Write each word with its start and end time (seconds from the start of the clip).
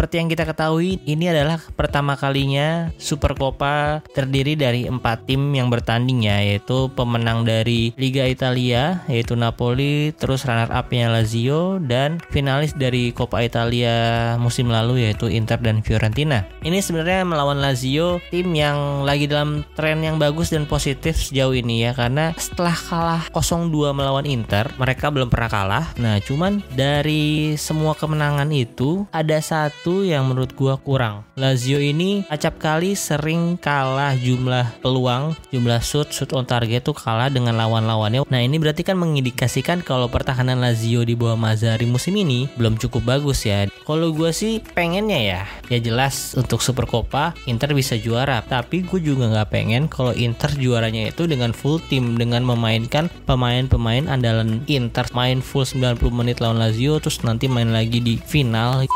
Seperti 0.00 0.16
yang 0.16 0.32
kita 0.32 0.48
ketahui, 0.48 0.96
ini 1.04 1.28
adalah 1.28 1.60
pertama 1.76 2.16
kalinya 2.16 2.88
Super 2.96 3.36
Copa 3.36 4.00
terdiri 4.16 4.56
dari 4.56 4.88
empat 4.88 5.28
tim 5.28 5.52
yang 5.52 5.68
bertanding 5.68 6.24
ya, 6.24 6.40
yaitu 6.40 6.88
pemenang 6.96 7.44
dari 7.44 7.92
Liga 8.00 8.24
Italia, 8.24 9.04
yaitu 9.12 9.36
Napoli, 9.36 10.16
terus 10.16 10.48
runner 10.48 10.72
up-nya 10.72 11.12
Lazio, 11.12 11.76
dan 11.84 12.16
finalis 12.32 12.72
dari 12.72 13.12
Coppa 13.12 13.44
Italia 13.44 13.92
musim 14.40 14.72
lalu 14.72 15.04
yaitu 15.04 15.28
Inter 15.28 15.60
dan 15.60 15.84
Fiorentina. 15.84 16.48
Ini 16.64 16.80
sebenarnya 16.80 17.28
melawan 17.28 17.60
Lazio, 17.60 18.24
tim 18.32 18.56
yang 18.56 19.04
lagi 19.04 19.28
dalam 19.28 19.68
tren 19.76 20.00
yang 20.00 20.16
bagus 20.16 20.48
dan 20.48 20.64
positif 20.64 21.20
sejauh 21.20 21.52
ini 21.52 21.84
ya, 21.84 21.92
karena 21.92 22.32
setelah 22.40 22.72
kalah 22.72 23.28
0-2 23.36 23.92
melawan 23.92 24.24
Inter, 24.24 24.64
mereka 24.80 25.12
belum 25.12 25.28
pernah 25.28 25.52
kalah. 25.52 25.92
Nah, 26.00 26.16
cuman 26.24 26.64
dari 26.72 27.52
semua 27.60 27.92
kemenangan 27.92 28.48
itu, 28.48 29.04
ada 29.12 29.36
satu 29.44 29.89
satu 29.90 30.06
yang 30.06 30.30
menurut 30.30 30.54
gua 30.54 30.78
kurang. 30.78 31.26
Lazio 31.34 31.82
ini 31.82 32.22
acap 32.30 32.62
kali 32.62 32.94
sering 32.94 33.58
kalah 33.58 34.14
jumlah 34.14 34.78
peluang, 34.78 35.34
jumlah 35.50 35.82
shoot, 35.82 36.06
shoot 36.14 36.30
on 36.30 36.46
target 36.46 36.86
tuh 36.86 36.94
kalah 36.94 37.26
dengan 37.26 37.58
lawan-lawannya. 37.58 38.22
Nah 38.22 38.40
ini 38.40 38.62
berarti 38.62 38.86
kan 38.86 38.94
mengindikasikan 38.94 39.82
kalau 39.82 40.06
pertahanan 40.06 40.62
Lazio 40.62 41.02
di 41.02 41.18
bawah 41.18 41.34
Mazzari 41.34 41.90
musim 41.90 42.14
ini 42.14 42.46
belum 42.54 42.78
cukup 42.78 43.02
bagus 43.02 43.42
ya. 43.42 43.66
Kalau 43.82 44.14
gua 44.14 44.30
sih 44.30 44.62
pengennya 44.62 45.18
ya, 45.18 45.42
ya 45.66 45.78
jelas 45.82 46.38
untuk 46.38 46.62
Super 46.62 46.86
Copa 46.86 47.34
Inter 47.50 47.74
bisa 47.74 47.98
juara. 47.98 48.46
Tapi 48.46 48.86
gue 48.86 49.02
juga 49.02 49.26
nggak 49.26 49.50
pengen 49.50 49.90
kalau 49.90 50.14
Inter 50.14 50.54
juaranya 50.54 51.10
itu 51.10 51.26
dengan 51.26 51.50
full 51.50 51.82
tim 51.90 52.14
dengan 52.14 52.46
memainkan 52.46 53.10
pemain-pemain 53.26 54.06
andalan 54.06 54.62
Inter 54.70 55.10
main 55.18 55.42
full 55.42 55.66
90 55.66 55.98
menit 56.14 56.38
lawan 56.38 56.62
Lazio 56.62 57.02
terus 57.02 57.26
nanti 57.26 57.50
main 57.50 57.74
lagi 57.74 57.98
di 57.98 58.14
final 58.22 58.86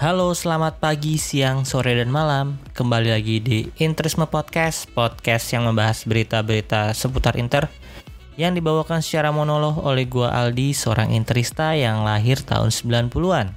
Halo, 0.00 0.32
selamat 0.32 0.80
pagi, 0.80 1.20
siang, 1.20 1.68
sore, 1.68 1.92
dan 1.92 2.08
malam. 2.08 2.56
Kembali 2.72 3.12
lagi 3.12 3.36
di 3.36 3.68
Interisme 3.76 4.24
Podcast, 4.24 4.88
podcast 4.96 5.52
yang 5.52 5.68
membahas 5.68 6.08
berita-berita 6.08 6.96
seputar 6.96 7.36
Inter 7.36 7.68
yang 8.40 8.56
dibawakan 8.56 9.04
secara 9.04 9.28
monolog 9.28 9.76
oleh 9.84 10.08
gua 10.08 10.32
Aldi, 10.32 10.72
seorang 10.72 11.12
interista 11.12 11.76
yang 11.76 12.00
lahir 12.00 12.40
tahun 12.40 12.72
90-an. 12.72 13.52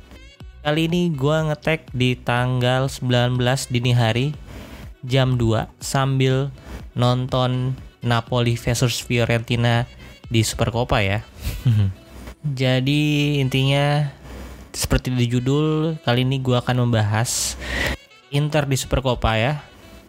Kali 0.67 0.91
ini 0.91 1.15
gua 1.15 1.47
ngetek 1.47 1.87
di 1.95 2.19
tanggal 2.19 2.91
19 2.91 3.39
dini 3.71 3.95
hari 3.95 4.35
jam 4.99 5.39
2 5.39 5.79
sambil 5.79 6.51
nonton 6.91 7.71
Napoli 8.03 8.59
versus 8.59 8.99
Fiorentina 8.99 9.87
di 10.27 10.43
Super 10.43 10.75
Copa 10.75 10.99
ya. 10.99 11.23
Jadi 12.43 13.39
intinya 13.39 14.11
seperti 14.73 15.13
di 15.13 15.29
judul, 15.29 16.01
kali 16.01 16.25
ini 16.25 16.41
gue 16.41 16.57
akan 16.57 16.89
membahas 16.89 17.55
Inter 18.33 18.65
di 18.65 18.75
Super 18.75 19.05
Copa 19.05 19.37
ya. 19.37 19.61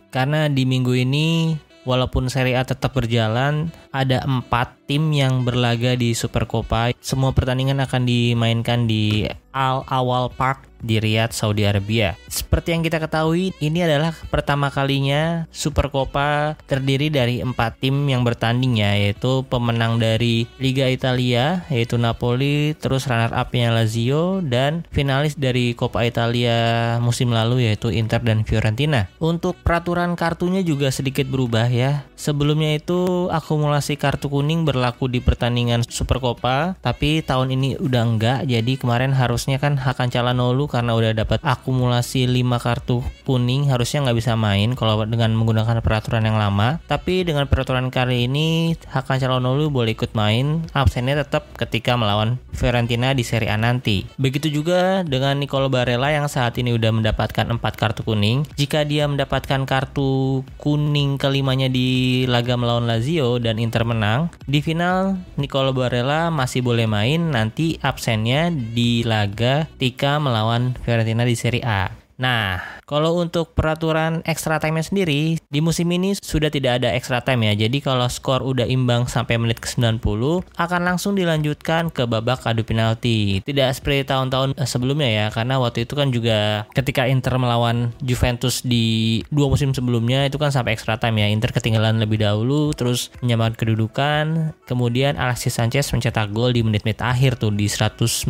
Karena 0.09 0.49
di 0.49 0.65
minggu 0.65 0.97
ini, 0.97 1.55
walaupun 1.85 2.33
Serie 2.33 2.57
A 2.57 2.65
tetap 2.65 2.97
berjalan, 2.97 3.69
ada 3.93 4.25
empat 4.25 4.84
tim 4.85 5.13
yang 5.13 5.43
berlaga 5.43 5.97
di 5.97 6.13
Super 6.13 6.45
Copa. 6.45 6.93
Semua 7.01 7.33
pertandingan 7.33 7.81
akan 7.85 8.05
dimainkan 8.05 8.85
di 8.85 9.29
Al 9.55 9.87
Awal 9.89 10.35
Park 10.35 10.75
di 10.85 11.01
Riyadh, 11.01 11.33
Saudi 11.33 11.65
Arabia. 11.65 12.13
Seperti 12.29 12.77
yang 12.77 12.85
kita 12.85 13.01
ketahui, 13.01 13.57
ini 13.65 13.81
adalah 13.81 14.13
pertama 14.29 14.69
kalinya 14.69 15.49
Super 15.49 15.89
Copa 15.89 16.61
terdiri 16.69 17.09
dari 17.09 17.41
empat 17.41 17.81
tim 17.81 18.05
yang 18.05 18.21
bertanding 18.21 18.85
ya, 18.85 18.93
yaitu 18.93 19.49
pemenang 19.49 19.97
dari 19.97 20.45
Liga 20.61 20.85
Italia, 20.85 21.65
yaitu 21.73 21.97
Napoli, 21.97 22.77
terus 22.77 23.09
runner 23.09 23.33
up-nya 23.33 23.73
Lazio, 23.73 24.45
dan 24.45 24.85
finalis 24.93 25.41
dari 25.41 25.73
Coppa 25.73 26.05
Italia 26.05 26.99
musim 27.01 27.33
lalu 27.33 27.65
yaitu 27.65 27.89
Inter 27.89 28.21
dan 28.21 28.45
Fiorentina. 28.45 29.09
Untuk 29.17 29.57
peraturan 29.65 30.13
kartunya 30.21 30.61
juga 30.61 30.93
sedikit 30.93 31.25
berubah 31.33 31.73
ya. 31.73 32.05
Sebelumnya 32.13 32.77
itu 32.77 33.33
akumulasi 33.33 33.97
kartu 33.97 34.29
kuning 34.29 34.69
berlaku 34.75 35.07
di 35.07 35.23
pertandingan 35.23 35.87
Super 35.87 36.19
Copa, 36.19 36.75
tapi 36.83 37.23
tahun 37.23 37.55
ini 37.55 37.79
udah 37.79 38.03
enggak, 38.03 38.39
jadi 38.51 38.75
kemarin 38.75 39.15
harusnya 39.15 39.63
kan 39.63 39.79
Hakan 39.79 40.11
Calhanoglu 40.11 40.67
karena 40.67 40.99
udah 40.99 41.15
dapat 41.15 41.39
akumulasi 41.47 42.27
5 42.27 42.59
kartu 42.59 43.07
kuning 43.23 43.71
harusnya 43.71 44.03
nggak 44.03 44.19
bisa 44.19 44.35
main 44.35 44.75
kalau 44.75 45.07
dengan 45.07 45.31
menggunakan 45.39 45.79
peraturan 45.79 46.27
yang 46.27 46.35
lama. 46.35 46.83
Tapi 46.91 47.23
dengan 47.23 47.47
peraturan 47.47 47.95
kali 47.95 48.27
ini 48.27 48.75
Hakan 48.91 49.23
Calhanoglu 49.23 49.71
boleh 49.71 49.95
ikut 49.95 50.19
main, 50.19 50.67
absennya 50.75 51.23
tetap 51.23 51.47
ketika 51.55 51.95
melawan 51.95 52.43
Fiorentina 52.51 53.15
di 53.15 53.23
Serie 53.23 53.55
A 53.55 53.57
nanti. 53.61 54.03
Begitu 54.19 54.51
juga 54.51 55.05
dengan 55.07 55.39
Nicolo 55.39 55.71
Barella 55.71 56.11
yang 56.11 56.27
saat 56.27 56.59
ini 56.59 56.75
udah 56.75 56.91
mendapatkan 56.91 57.47
4 57.47 57.61
kartu 57.79 58.03
kuning. 58.03 58.43
Jika 58.59 58.83
dia 58.83 59.05
mendapatkan 59.05 59.63
kartu 59.69 60.43
kuning 60.59 61.21
kelimanya 61.21 61.69
di 61.69 62.25
laga 62.25 62.57
melawan 62.57 62.89
Lazio 62.89 63.37
dan 63.37 63.61
Inter 63.61 63.85
menang, 63.85 64.33
di 64.49 64.64
final 64.65 65.21
Nicolo 65.37 65.77
Barella 65.77 66.33
masih 66.33 66.65
boleh 66.65 66.89
main 66.89 67.29
nanti 67.29 67.77
absennya 67.85 68.49
di 68.49 69.05
laga 69.05 69.69
ketika 69.77 70.17
melawan 70.17 70.73
Fiorentina 70.81 71.29
di 71.29 71.37
Serie 71.37 71.61
A. 71.61 71.93
Nah, 72.17 72.81
kalau 72.85 73.17
untuk 73.17 73.57
peraturan 73.57 74.21
extra 74.29 74.61
time-nya 74.61 74.85
sendiri, 74.85 75.41
di 75.41 75.61
musim 75.65 75.89
ini 75.89 76.13
sudah 76.21 76.53
tidak 76.53 76.85
ada 76.85 76.93
extra 76.93 77.25
time 77.25 77.49
ya. 77.49 77.65
Jadi 77.65 77.81
kalau 77.81 78.05
skor 78.13 78.45
udah 78.45 78.69
imbang 78.69 79.09
sampai 79.09 79.41
menit 79.41 79.57
ke 79.57 79.69
90, 79.73 80.45
akan 80.45 80.81
langsung 80.85 81.17
dilanjutkan 81.17 81.89
ke 81.89 82.05
babak 82.05 82.45
adu 82.45 82.61
penalti. 82.61 83.41
Tidak 83.41 83.69
seperti 83.73 84.05
tahun-tahun 84.05 84.61
eh, 84.61 84.69
sebelumnya 84.69 85.09
ya, 85.09 85.27
karena 85.33 85.57
waktu 85.57 85.89
itu 85.89 85.97
kan 85.97 86.13
juga 86.13 86.69
ketika 86.77 87.09
Inter 87.09 87.41
melawan 87.41 87.97
Juventus 88.05 88.61
di 88.61 89.21
dua 89.33 89.49
musim 89.49 89.73
sebelumnya 89.73 90.29
itu 90.29 90.37
kan 90.37 90.53
sampai 90.53 90.77
extra 90.77 91.01
time 91.01 91.25
ya. 91.25 91.33
Inter 91.33 91.57
ketinggalan 91.57 91.97
lebih 91.97 92.21
dahulu, 92.21 92.77
terus 92.77 93.09
menyamakan 93.25 93.57
kedudukan. 93.57 94.25
Kemudian 94.69 95.17
Alexis 95.17 95.57
Sanchez 95.57 95.89
mencetak 95.89 96.37
gol 96.37 96.53
di 96.53 96.61
menit-menit 96.61 97.01
akhir 97.01 97.41
tuh 97.41 97.49
di 97.49 97.65
119 97.65 98.29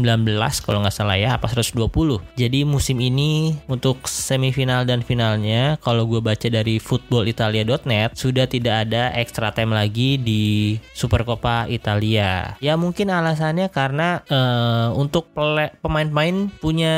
kalau 0.62 0.78
nggak 0.86 0.94
salah 0.94 1.18
ya, 1.18 1.34
apa 1.34 1.50
120. 1.50 1.82
Jadi 2.38 2.62
musim 2.62 3.02
ini 3.02 3.58
untuk 3.66 4.06
semi 4.06 4.43
semifinal 4.44 4.84
dan 4.84 5.00
finalnya 5.00 5.80
kalau 5.80 6.04
gue 6.04 6.20
baca 6.20 6.44
dari 6.52 6.76
footballitalia.net 6.76 8.12
sudah 8.12 8.44
tidak 8.44 8.84
ada 8.84 9.08
extra 9.16 9.48
time 9.56 9.72
lagi 9.72 10.20
di 10.20 10.76
Super 10.92 11.24
Coppa 11.24 11.64
Italia. 11.64 12.60
Ya 12.60 12.76
mungkin 12.76 13.08
alasannya 13.08 13.72
karena 13.72 14.20
uh, 14.28 14.92
untuk 15.00 15.32
pemain-pemain 15.80 16.52
punya 16.60 16.94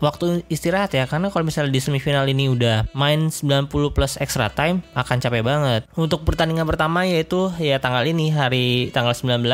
waktu 0.00 0.40
istirahat 0.48 0.96
ya 0.96 1.04
karena 1.04 1.28
kalau 1.28 1.44
misalnya 1.44 1.68
di 1.68 1.84
semifinal 1.84 2.24
ini 2.24 2.48
udah 2.48 2.88
main 2.96 3.28
90 3.28 3.68
plus 3.92 4.16
extra 4.16 4.48
time 4.48 4.80
akan 4.96 5.20
capek 5.20 5.44
banget. 5.44 5.84
Untuk 5.92 6.24
pertandingan 6.24 6.64
pertama 6.64 7.04
yaitu 7.04 7.52
ya 7.60 7.76
tanggal 7.76 8.08
ini 8.08 8.32
hari 8.32 8.88
tanggal 8.96 9.12
19 9.12 9.44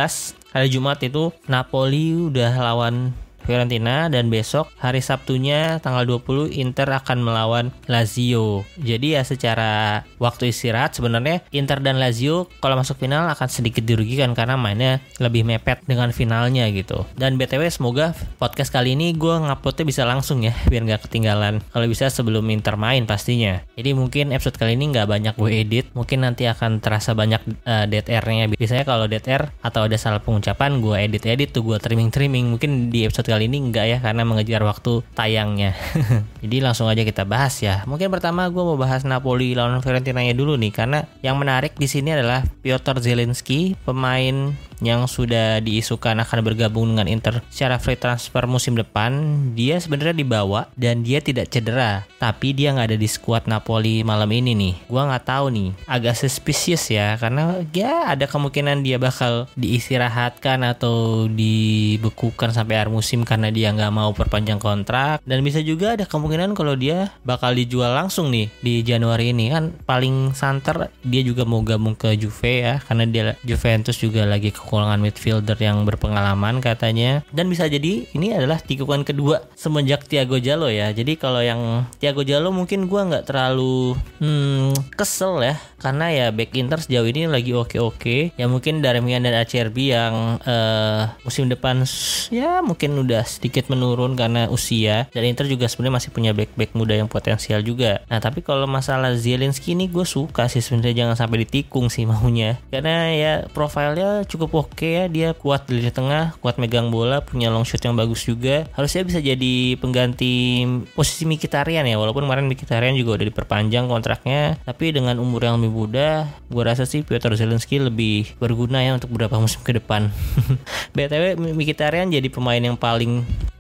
hari 0.55 0.69
Jumat 0.71 1.03
itu 1.03 1.35
Napoli 1.51 2.15
udah 2.31 2.55
lawan 2.55 3.11
Fiorentina 3.51 4.07
dan 4.07 4.31
besok 4.31 4.71
hari 4.79 5.03
Sabtunya 5.03 5.83
tanggal 5.83 6.07
20 6.07 6.55
Inter 6.55 6.87
akan 6.87 7.19
melawan 7.19 7.75
Lazio. 7.91 8.63
Jadi 8.79 9.19
ya 9.19 9.27
secara 9.27 10.07
waktu 10.23 10.55
istirahat 10.55 10.95
sebenarnya 10.95 11.43
Inter 11.51 11.83
dan 11.83 11.99
Lazio 11.99 12.47
kalau 12.63 12.79
masuk 12.79 13.03
final 13.03 13.27
akan 13.27 13.51
sedikit 13.51 13.83
dirugikan 13.83 14.39
karena 14.39 14.55
mainnya 14.55 15.03
lebih 15.19 15.43
mepet 15.43 15.83
dengan 15.83 16.15
finalnya 16.15 16.71
gitu. 16.71 17.03
Dan 17.19 17.41
BTW 17.41 17.67
semoga 17.75 18.15
podcast 18.39 18.71
kali 18.71 18.95
ini 18.95 19.17
gue 19.19 19.35
nguploadnya 19.35 19.83
bisa 19.83 20.03
langsung 20.07 20.47
ya 20.47 20.55
biar 20.71 20.87
nggak 20.87 21.11
ketinggalan. 21.11 21.59
Kalau 21.75 21.87
bisa 21.91 22.07
sebelum 22.07 22.47
Inter 22.55 22.79
main 22.79 23.03
pastinya. 23.09 23.65
Jadi 23.75 23.97
mungkin 23.97 24.31
episode 24.31 24.61
kali 24.61 24.77
ini 24.77 24.95
nggak 24.95 25.09
banyak 25.09 25.35
gue 25.35 25.51
edit. 25.51 25.91
Mungkin 25.97 26.23
nanti 26.23 26.45
akan 26.47 26.85
terasa 26.85 27.17
banyak 27.17 27.43
uh, 27.65 27.89
dead 27.89 28.07
airnya. 28.07 28.53
Biasanya 28.53 28.85
kalau 28.85 29.09
dead 29.09 29.25
air 29.27 29.49
atau 29.65 29.89
ada 29.89 29.97
salah 29.97 30.21
pengucapan 30.21 30.79
gue 30.85 30.97
edit-edit 31.01 31.57
tuh 31.57 31.65
gue 31.65 31.81
trimming-trimming. 31.81 32.53
Mungkin 32.53 32.93
di 32.93 33.09
episode 33.09 33.25
kali 33.33 33.40
kali 33.41 33.49
ini 33.49 33.73
enggak 33.73 33.87
ya 33.89 33.99
karena 34.05 34.29
mengejar 34.29 34.61
waktu 34.61 35.01
tayangnya. 35.17 35.73
Jadi 36.45 36.61
langsung 36.61 36.93
aja 36.93 37.01
kita 37.01 37.25
bahas 37.25 37.57
ya. 37.65 37.89
Mungkin 37.89 38.13
pertama 38.13 38.45
gue 38.53 38.61
mau 38.61 38.77
bahas 38.77 39.01
Napoli 39.09 39.57
lawan 39.57 39.81
Fiorentina 39.81 40.21
dulu 40.37 40.61
nih 40.61 40.69
karena 40.69 41.09
yang 41.25 41.41
menarik 41.41 41.73
di 41.81 41.89
sini 41.89 42.13
adalah 42.13 42.45
Piotr 42.61 43.01
Zelensky, 43.01 43.81
pemain 43.89 44.53
yang 44.81 45.05
sudah 45.05 45.61
diisukan 45.61 46.17
akan 46.25 46.41
bergabung 46.41 46.93
dengan 46.93 47.07
Inter 47.09 47.45
secara 47.53 47.77
free 47.77 48.01
transfer 48.01 48.49
musim 48.49 48.75
depan, 48.75 49.13
dia 49.53 49.77
sebenarnya 49.77 50.17
dibawa 50.17 50.73
dan 50.75 51.05
dia 51.05 51.21
tidak 51.21 51.53
cedera, 51.53 52.05
tapi 52.17 52.57
dia 52.57 52.73
nggak 52.73 52.93
ada 52.93 52.99
di 52.99 53.09
skuad 53.09 53.45
Napoli 53.47 54.01
malam 54.03 54.29
ini 54.33 54.57
nih. 54.57 54.75
Gua 54.89 55.07
nggak 55.09 55.29
tahu 55.29 55.47
nih, 55.53 55.71
agak 55.85 56.17
suspicious 56.17 56.89
ya 56.89 57.15
karena 57.21 57.61
ya 57.77 58.09
ada 58.09 58.25
kemungkinan 58.25 58.81
dia 58.81 58.97
bakal 58.97 59.47
diistirahatkan 59.55 60.65
atau 60.65 61.29
dibekukan 61.29 62.51
sampai 62.51 62.81
akhir 62.81 62.91
musim 62.91 63.20
karena 63.29 63.53
dia 63.53 63.75
nggak 63.75 63.93
mau 63.93 64.11
perpanjang 64.17 64.57
kontrak. 64.57 65.21
Dan 65.29 65.45
bisa 65.45 65.61
juga 65.61 65.99
ada 65.99 66.09
kemungkinan 66.09 66.57
kalau 66.57 66.73
dia 66.79 67.13
bakal 67.27 67.53
dijual 67.53 67.93
langsung 67.93 68.33
nih 68.33 68.49
di 68.65 68.81
Januari 68.81 69.37
ini. 69.37 69.53
Kan 69.53 69.77
paling 69.85 70.33
santer 70.33 70.89
dia 71.05 71.21
juga 71.21 71.45
mau 71.45 71.61
gabung 71.61 71.99
ke 71.99 72.17
Juve 72.17 72.65
ya 72.65 72.75
karena 72.87 73.05
dia 73.05 73.25
Juventus 73.45 73.99
juga 73.99 74.25
lagi 74.25 74.55
ke 74.55 74.61
kekurangan 74.71 75.03
midfielder 75.03 75.59
yang 75.59 75.83
berpengalaman 75.83 76.63
katanya. 76.63 77.27
Dan 77.35 77.51
bisa 77.51 77.67
jadi 77.67 78.07
ini 78.15 78.31
adalah 78.31 78.63
tikungan 78.63 79.03
kedua 79.03 79.51
semenjak 79.59 80.07
Thiago 80.07 80.39
Jalo 80.39 80.71
ya. 80.71 80.95
Jadi 80.95 81.19
kalau 81.19 81.43
yang 81.43 81.91
Thiago 81.99 82.23
Jalo 82.23 82.55
mungkin 82.55 82.87
gua 82.87 83.11
nggak 83.11 83.27
terlalu 83.27 83.99
hmm, 84.23 84.95
kesel 84.95 85.43
ya. 85.43 85.59
Karena 85.83 86.07
ya 86.15 86.27
back 86.31 86.55
Inter 86.55 86.79
sejauh 86.79 87.11
ini 87.11 87.27
lagi 87.27 87.51
oke-oke. 87.51 88.39
Ya 88.39 88.47
mungkin 88.47 88.79
Darmian 88.79 89.27
dan 89.27 89.35
Acerbi 89.35 89.91
yang 89.91 90.39
uh, 90.47 91.11
musim 91.27 91.51
depan 91.51 91.83
ya 92.31 92.63
mungkin 92.63 92.95
udah 92.95 93.10
sedikit 93.27 93.67
menurun 93.67 94.15
karena 94.15 94.47
usia 94.47 95.11
dan 95.11 95.27
Inter 95.27 95.51
juga 95.51 95.67
sebenarnya 95.67 95.99
masih 95.99 96.11
punya 96.15 96.31
back-back 96.31 96.71
muda 96.79 96.95
yang 96.95 97.11
potensial 97.11 97.59
juga. 97.67 98.07
Nah 98.07 98.23
tapi 98.23 98.47
kalau 98.47 98.71
masalah 98.71 99.19
Zielinski 99.19 99.75
ini 99.75 99.91
gue 99.91 100.07
suka 100.07 100.47
sih 100.47 100.63
sebenarnya 100.63 101.05
jangan 101.05 101.17
sampai 101.19 101.43
ditikung 101.43 101.91
sih 101.91 102.07
maunya. 102.11 102.63
Karena 102.71 103.11
ya 103.11 103.33
profilnya 103.51 104.23
cukup 104.31 104.69
oke 104.69 104.87
ya 104.87 105.11
dia 105.11 105.33
kuat 105.33 105.67
di 105.67 105.83
tengah 105.91 106.39
kuat 106.39 106.61
megang 106.61 106.93
bola 106.95 107.25
punya 107.25 107.51
long 107.51 107.67
shot 107.67 107.83
yang 107.83 107.99
bagus 107.99 108.23
juga. 108.23 108.71
Harusnya 108.77 109.03
bisa 109.03 109.19
jadi 109.19 109.75
pengganti 109.81 110.63
posisi 110.93 111.27
Mikitarian 111.27 111.89
ya 111.89 111.97
walaupun 111.97 112.29
kemarin 112.29 112.47
Mikitarian 112.47 112.95
juga 112.95 113.19
udah 113.19 113.27
diperpanjang 113.27 113.89
kontraknya 113.89 114.61
tapi 114.69 114.93
dengan 114.93 115.17
umur 115.17 115.49
yang 115.49 115.57
lebih 115.59 115.73
muda 115.73 116.29
gue 116.53 116.63
rasa 116.63 116.85
sih 116.85 117.01
Piotr 117.01 117.33
Zelensky 117.39 117.81
lebih 117.81 118.37
berguna 118.37 118.85
ya 118.85 118.93
untuk 118.93 119.09
beberapa 119.15 119.41
musim 119.41 119.65
ke 119.65 119.73
depan. 119.73 120.13
BTW 120.97 121.41
Mikitarian 121.57 122.13
jadi 122.13 122.29
pemain 122.29 122.61
yang 122.61 122.77
paling 122.77 123.00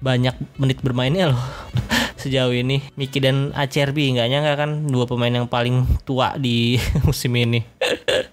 banyak 0.01 0.35
menit 0.59 0.83
bermainnya 0.83 1.33
loh. 1.33 1.43
Sejauh 2.21 2.53
ini 2.53 2.85
Miki 3.01 3.17
dan 3.17 3.55
Acerbi 3.57 4.13
nggak 4.13 4.29
nyangka 4.29 4.53
kan? 4.61 4.71
Dua 4.85 5.09
pemain 5.09 5.33
yang 5.33 5.49
paling 5.49 5.89
tua 6.05 6.37
di 6.37 6.77
musim 7.07 7.33
ini. 7.37 7.65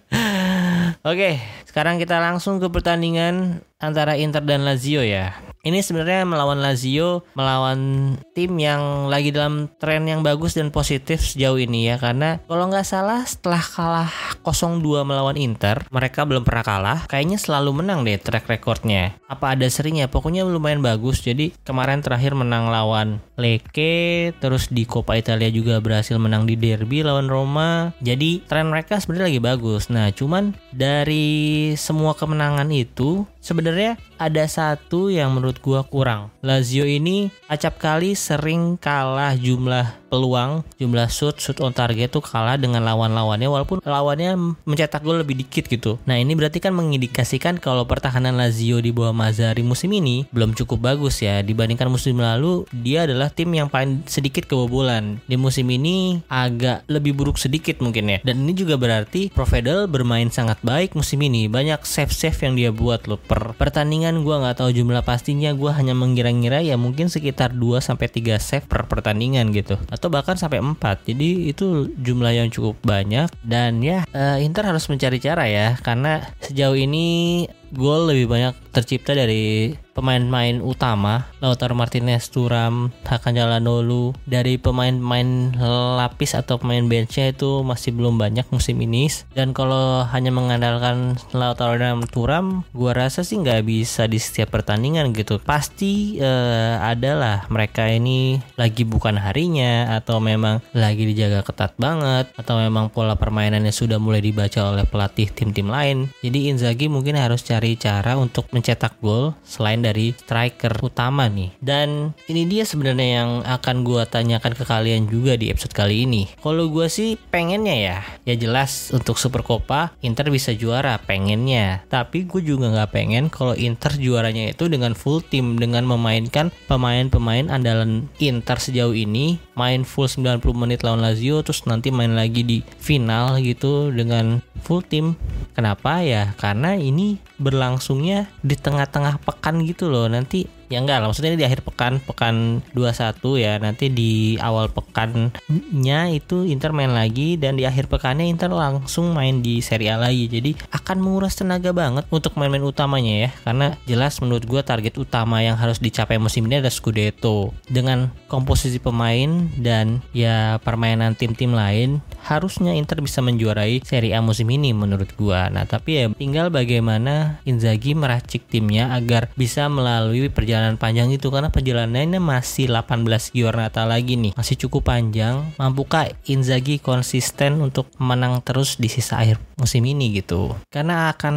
Oke, 1.07 1.39
sekarang 1.63 1.95
kita 2.01 2.19
langsung 2.19 2.59
ke 2.59 2.67
pertandingan 2.67 3.63
antara 3.79 4.19
Inter 4.19 4.43
dan 4.43 4.67
Lazio 4.67 4.99
ya. 4.99 5.46
Ini 5.67 5.83
sebenarnya 5.83 6.23
melawan 6.23 6.63
Lazio, 6.63 7.27
melawan 7.35 8.15
tim 8.31 8.55
yang 8.55 9.11
lagi 9.11 9.35
dalam 9.35 9.67
tren 9.83 10.07
yang 10.07 10.23
bagus 10.23 10.55
dan 10.55 10.71
positif 10.71 11.19
sejauh 11.19 11.59
ini 11.59 11.91
ya. 11.91 11.99
Karena 11.99 12.39
kalau 12.47 12.71
nggak 12.71 12.87
salah 12.87 13.27
setelah 13.27 13.59
kalah 13.59 14.11
0-2 14.47 15.03
melawan 15.03 15.35
Inter, 15.35 15.83
mereka 15.91 16.23
belum 16.23 16.47
pernah 16.47 16.63
kalah. 16.63 16.99
Kayaknya 17.11 17.35
selalu 17.35 17.83
menang 17.83 18.07
deh 18.07 18.15
track 18.15 18.47
recordnya. 18.47 19.19
Apa 19.27 19.59
ada 19.59 19.67
seringnya? 19.67 20.07
Pokoknya 20.07 20.47
lumayan 20.47 20.79
bagus. 20.79 21.19
Jadi 21.19 21.51
kemarin 21.67 21.99
terakhir 21.99 22.31
menang 22.31 22.71
lawan 22.71 23.19
Lecce, 23.35 24.31
terus 24.39 24.71
di 24.71 24.87
Coppa 24.87 25.19
Italia 25.19 25.51
juga 25.51 25.83
berhasil 25.83 26.15
menang 26.15 26.47
di 26.47 26.55
derby 26.55 27.03
lawan 27.03 27.27
Roma. 27.27 27.91
Jadi 27.99 28.39
tren 28.47 28.71
mereka 28.71 29.03
sebenarnya 29.03 29.35
lagi 29.35 29.41
bagus. 29.43 29.91
Nah, 29.91 30.15
cuman 30.15 30.55
dari 30.71 31.75
semua 31.75 32.15
kemenangan 32.15 32.71
itu 32.71 33.27
sebenarnya 33.43 33.99
ada 34.17 34.45
satu 34.49 35.13
yang 35.13 35.33
menurut 35.33 35.61
gua 35.61 35.85
kurang. 35.85 36.33
Lazio 36.41 36.83
ini 36.83 37.29
acap 37.47 37.77
kali 37.77 38.17
sering 38.17 38.75
kalah 38.77 39.37
jumlah 39.37 40.06
peluang, 40.07 40.63
jumlah 40.79 41.11
shoot, 41.11 41.35
shoot 41.37 41.59
on 41.59 41.75
target 41.75 42.09
tuh 42.09 42.23
kalah 42.23 42.55
dengan 42.55 42.83
lawan-lawannya 42.87 43.47
walaupun 43.51 43.83
lawannya 43.83 44.57
mencetak 44.63 45.03
gol 45.03 45.21
lebih 45.21 45.37
dikit 45.43 45.67
gitu. 45.67 45.99
Nah, 46.07 46.15
ini 46.15 46.33
berarti 46.33 46.63
kan 46.63 46.73
mengindikasikan 46.73 47.59
kalau 47.59 47.83
pertahanan 47.83 48.39
Lazio 48.39 48.79
di 48.79 48.95
bawah 48.95 49.11
Mazzari 49.11 49.61
musim 49.61 49.91
ini 49.91 50.25
belum 50.31 50.55
cukup 50.55 50.79
bagus 50.79 51.19
ya 51.19 51.43
dibandingkan 51.43 51.91
musim 51.91 52.17
lalu 52.17 52.63
dia 52.71 53.03
adalah 53.03 53.27
tim 53.27 53.51
yang 53.51 53.67
paling 53.67 54.07
sedikit 54.07 54.47
kebobolan. 54.47 55.19
Di 55.27 55.35
musim 55.35 55.67
ini 55.67 56.23
agak 56.31 56.87
lebih 56.87 57.13
buruk 57.13 57.35
sedikit 57.35 57.83
mungkin 57.83 58.07
ya. 58.07 58.19
Dan 58.23 58.47
ini 58.47 58.55
juga 58.55 58.79
berarti 58.79 59.29
Provedel 59.29 59.91
bermain 59.91 60.31
sangat 60.31 60.57
baik 60.63 60.95
musim 60.95 61.19
ini. 61.21 61.51
Banyak 61.51 61.83
save-save 61.83 62.39
yang 62.47 62.53
dia 62.55 62.71
buat 62.71 63.05
loh 63.05 63.19
per 63.19 63.53
pertandingan 63.59 64.23
gua 64.23 64.41
nggak 64.43 64.63
tahu 64.63 64.71
jumlah 64.71 65.03
pastinya 65.03 65.51
gua 65.51 65.75
hanya 65.75 65.91
mengira-ngira 65.91 66.63
ya 66.63 66.79
mungkin 66.79 67.11
sekitar 67.11 67.51
2 67.53 67.83
sampai 67.83 68.07
3 68.07 68.39
save 68.39 68.65
per 68.65 68.87
pertandingan 68.87 69.51
gitu 69.51 69.75
atau 69.97 70.13
bahkan 70.13 70.37
sampai 70.37 70.61
4 70.61 70.77
jadi 71.09 71.29
itu 71.51 71.91
jumlah 71.97 72.33
yang 72.33 72.49
cukup 72.53 72.77
banyak. 72.85 73.27
Dan 73.43 73.81
ya 73.81 74.05
uh, 74.13 74.37
Inter 74.39 74.65
harus 74.65 74.85
mencari 74.87 75.17
cara 75.17 75.49
ya 75.49 75.75
karena 75.81 76.23
sejauh 76.45 76.77
ini 76.77 77.45
gol 77.73 78.07
lebih 78.07 78.29
banyak 78.29 78.53
tercipta 78.71 79.17
dari 79.17 79.73
pemain-pemain 79.97 80.61
utama. 80.61 81.25
Lautaro 81.41 81.73
Martinez, 81.73 82.29
Turam, 82.29 82.93
Hakan 83.01 83.33
Calhanoglu 83.33 84.13
dari 84.29 84.61
pemain-pemain 84.61 85.57
lapis 85.97 86.37
atau 86.37 86.61
pemain 86.61 86.85
benchnya 86.85 87.33
itu 87.33 87.65
masih 87.65 87.97
belum 87.97 88.21
banyak 88.21 88.45
musim 88.53 88.77
ini. 88.77 89.09
Dan 89.33 89.57
kalau 89.57 90.05
hanya 90.05 90.29
mengandalkan 90.29 91.17
Lautaro 91.33 91.81
dan 91.81 92.05
Turam 92.05 92.61
gua 92.77 92.93
rasa 92.93 93.25
sih 93.25 93.41
nggak 93.41 93.65
bisa 93.65 94.05
di 94.05 94.21
setiap 94.21 94.53
pertandingan 94.53 95.09
gitu. 95.17 95.41
Pasti 95.41 96.21
uh, 96.21 96.77
adalah 96.85 97.49
mereka 97.49 97.89
ini 97.89 98.37
lagi 98.53 98.85
bukan 98.85 99.17
harinya 99.17 99.97
atau 99.97 100.21
memang 100.21 100.61
lagi 100.77 101.09
dijaga 101.09 101.41
ketat 101.41 101.73
banget 101.81 102.29
atau 102.37 102.61
memang 102.61 102.93
pola 102.93 103.17
permainannya 103.17 103.73
sudah 103.73 103.97
mulai 103.97 104.21
dibaca 104.21 104.69
oleh 104.69 104.85
pelatih 104.85 105.33
tim-tim 105.33 105.65
lain. 105.65 106.13
Jadi 106.21 106.53
Inzaghi 106.53 106.85
mungkin 106.85 107.17
harus 107.17 107.41
cari 107.41 107.56
cara 107.79 108.19
untuk 108.19 108.45
mencetak 108.53 108.99
gol 109.01 109.33
selain 109.41 109.81
dari 109.81 110.13
striker 110.13 110.77
utama 110.83 111.25
nih. 111.31 111.53
Dan 111.57 112.13
ini 112.29 112.45
dia 112.45 112.63
sebenarnya 112.67 113.23
yang 113.23 113.31
akan 113.41 113.81
gue 113.81 114.03
tanyakan 114.05 114.53
ke 114.53 114.63
kalian 114.67 115.09
juga 115.09 115.33
di 115.39 115.49
episode 115.49 115.73
kali 115.73 116.05
ini. 116.05 116.29
Kalau 116.37 116.69
gue 116.69 116.87
sih 116.91 117.17
pengennya 117.17 117.75
ya, 117.75 117.99
ya 118.27 118.35
jelas 118.37 118.93
untuk 118.93 119.17
Super 119.17 119.41
Copa 119.41 119.97
Inter 120.03 120.29
bisa 120.29 120.53
juara, 120.53 120.99
pengennya. 121.01 121.83
Tapi 121.89 122.27
gue 122.27 122.41
juga 122.43 122.69
nggak 122.69 122.91
pengen 122.93 123.23
kalau 123.31 123.57
Inter 123.57 123.95
juaranya 123.97 124.53
itu 124.53 124.69
dengan 124.69 124.93
full 124.93 125.23
tim 125.23 125.57
dengan 125.57 125.83
memainkan 125.87 126.53
pemain-pemain 126.69 127.49
andalan 127.49 128.11
Inter 128.21 128.57
sejauh 128.59 128.93
ini 128.93 129.41
main 129.57 129.81
full 129.87 130.05
90 130.05 130.43
menit 130.53 130.85
lawan 130.85 131.01
Lazio 131.01 131.41
terus 131.41 131.65
nanti 131.65 131.89
main 131.89 132.13
lagi 132.13 132.45
di 132.45 132.61
final 132.77 133.41
gitu 133.41 133.89
dengan 133.89 134.41
full 134.61 134.83
tim. 134.83 135.15
Kenapa 135.57 136.05
ya? 136.05 136.37
Karena 136.37 136.77
ini 136.77 137.17
berlangsungnya 137.41 138.29
di 138.45 138.53
tengah-tengah 138.53 139.17
pekan 139.25 139.65
gitu 139.65 139.89
loh. 139.89 140.05
Nanti 140.05 140.45
ya 140.67 140.83
enggak 140.83 140.99
lah 140.99 141.07
maksudnya 141.11 141.35
ini 141.35 141.39
di 141.39 141.47
akhir 141.47 141.63
pekan 141.63 141.99
pekan 142.03 142.59
21 142.75 143.43
ya 143.43 143.53
nanti 143.59 143.87
di 143.91 144.35
awal 144.39 144.67
pekannya 144.71 146.01
itu 146.15 146.47
Inter 146.47 146.71
main 146.75 146.91
lagi 146.91 147.35
dan 147.39 147.55
di 147.55 147.63
akhir 147.63 147.87
pekannya 147.91 148.27
Inter 148.27 148.51
langsung 148.51 149.11
main 149.15 149.39
di 149.39 149.59
Serie 149.63 149.93
A 149.93 149.97
lagi. 149.99 150.27
Jadi 150.27 150.55
akan 150.71 150.97
menguras 150.99 151.35
tenaga 151.37 151.71
banget 151.71 152.05
untuk 152.11 152.35
main-main 152.35 152.63
utamanya 152.63 153.27
ya 153.27 153.29
karena 153.43 153.67
jelas 153.85 154.19
menurut 154.19 154.43
gue 154.43 154.61
target 154.63 154.95
utama 154.99 155.39
yang 155.43 155.55
harus 155.55 155.79
dicapai 155.79 156.19
musim 156.19 156.45
ini 156.47 156.59
adalah 156.59 156.73
Scudetto. 156.73 157.55
Dengan 157.67 158.11
komposisi 158.27 158.81
pemain 158.81 159.49
dan 159.59 160.03
ya 160.11 160.59
permainan 160.61 161.15
tim-tim 161.15 161.53
lain 161.53 162.03
harusnya 162.27 162.75
Inter 162.75 162.99
bisa 162.99 163.23
menjuarai 163.23 163.79
Serie 163.87 164.11
A 164.11 164.19
musim 164.19 164.51
ini 164.51 164.75
menurut 164.75 165.07
gue 165.15 165.41
nah 165.47 165.63
tapi 165.63 166.03
ya 166.03 166.05
tinggal 166.11 166.51
bagaimana 166.51 167.39
Inzaghi 167.47 167.95
meracik 167.95 168.43
timnya 168.51 168.91
agar 168.91 169.31
bisa 169.39 169.71
melalui 169.71 170.27
perjalanan 170.27 170.56
perjalanan 170.57 170.81
panjang 170.81 171.13
itu 171.13 171.29
karena 171.29 171.53
perjalanannya 171.53 172.17
masih 172.17 172.65
18 172.73 173.29
giornata 173.29 173.85
lagi 173.85 174.17
nih. 174.17 174.33
Masih 174.33 174.57
cukup 174.57 174.89
panjang. 174.89 175.45
Mampukah 175.61 176.09
Inzaghi 176.25 176.81
konsisten 176.81 177.61
untuk 177.61 177.85
menang 178.01 178.41
terus 178.41 178.81
di 178.81 178.89
sisa 178.89 179.21
akhir 179.21 179.37
musim 179.61 179.85
ini 179.85 180.17
gitu? 180.17 180.57
Karena 180.73 181.13
akan 181.13 181.35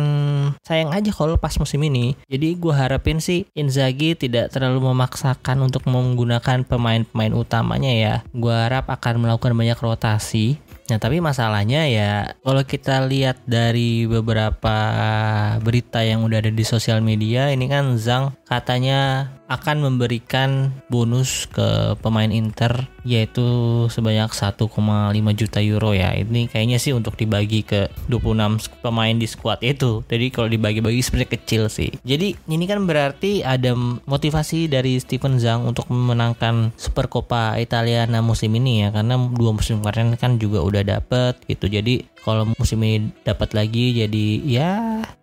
sayang 0.65 0.97
aja 0.97 1.13
kalau 1.13 1.37
pas 1.37 1.53
musim 1.61 1.85
ini. 1.85 2.17
Jadi 2.33 2.57
gue 2.57 2.73
harapin 2.73 3.21
sih 3.21 3.45
Inzaghi 3.53 4.17
tidak 4.17 4.57
terlalu 4.57 4.89
memaksakan 4.89 5.69
untuk 5.69 5.85
menggunakan 5.85 6.65
pemain-pemain 6.65 7.37
utamanya 7.37 7.93
ya. 7.93 8.15
Gue 8.33 8.57
harap 8.57 8.89
akan 8.89 9.21
melakukan 9.21 9.53
banyak 9.53 9.77
rotasi 9.77 10.57
Nah 10.91 10.99
tapi 10.99 11.23
masalahnya 11.23 11.87
ya 11.87 12.35
kalau 12.43 12.67
kita 12.67 13.07
lihat 13.07 13.39
dari 13.47 14.11
beberapa 14.11 14.77
berita 15.63 16.03
yang 16.03 16.27
udah 16.27 16.43
ada 16.43 16.51
di 16.51 16.67
sosial 16.67 16.99
media 16.99 17.55
ini 17.55 17.71
kan 17.71 17.95
Zhang 17.95 18.35
katanya 18.43 19.31
akan 19.51 19.83
memberikan 19.83 20.71
bonus 20.87 21.51
ke 21.51 21.99
pemain 21.99 22.31
Inter 22.31 22.87
yaitu 23.03 23.43
sebanyak 23.91 24.31
1,5 24.31 24.71
juta 25.35 25.59
euro 25.59 25.91
ya. 25.91 26.15
Ini 26.15 26.47
kayaknya 26.47 26.79
sih 26.79 26.95
untuk 26.95 27.19
dibagi 27.19 27.67
ke 27.67 27.91
26 28.07 28.71
pemain 28.79 29.17
di 29.17 29.27
squad 29.27 29.59
itu. 29.67 30.07
Jadi 30.07 30.31
kalau 30.31 30.47
dibagi-bagi 30.47 31.03
sebenarnya 31.03 31.31
kecil 31.35 31.63
sih. 31.67 31.91
Jadi 32.07 32.39
ini 32.47 32.65
kan 32.71 32.87
berarti 32.87 33.43
ada 33.43 33.75
motivasi 34.07 34.71
dari 34.71 35.01
Steven 35.03 35.43
Zhang 35.43 35.67
untuk 35.67 35.91
memenangkan 35.91 36.71
Super 36.79 37.11
Coppa 37.11 37.59
Italiana 37.59 38.23
musim 38.23 38.55
ini 38.55 38.87
ya 38.87 38.95
karena 38.95 39.19
dua 39.19 39.51
musim 39.57 39.83
kemarin 39.83 40.15
kan 40.15 40.39
juga 40.39 40.63
udah 40.63 40.87
dapet 40.87 41.43
gitu. 41.51 41.67
Jadi 41.67 42.07
kalau 42.23 42.47
musim 42.55 42.79
ini 42.85 43.11
dapat 43.27 43.57
lagi 43.57 43.97
jadi 43.97 44.27
ya 44.45 44.71